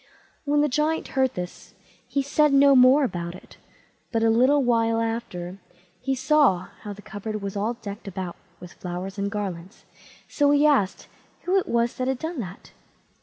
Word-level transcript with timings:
When 0.45 0.61
the 0.61 0.67
Giant 0.67 1.09
heard 1.09 1.35
that, 1.35 1.73
he 2.07 2.23
said 2.23 2.53
no 2.53 2.75
more 2.75 3.03
about 3.03 3.35
it; 3.35 3.57
but 4.11 4.23
a 4.23 4.31
little 4.31 4.63
while 4.63 4.99
after, 4.99 5.59
he 5.99 6.15
saw 6.15 6.69
how 6.81 6.91
the 6.91 7.03
cupboard 7.03 7.39
was 7.43 7.55
all 7.55 7.75
decked 7.75 8.07
about 8.07 8.35
with 8.59 8.73
flowers 8.73 9.19
and 9.19 9.29
garlands; 9.29 9.85
so 10.27 10.49
he 10.49 10.65
asked 10.65 11.07
who 11.43 11.55
it 11.59 11.67
was 11.67 11.93
that 11.97 12.07
had 12.07 12.17
done 12.17 12.39
that? 12.39 12.71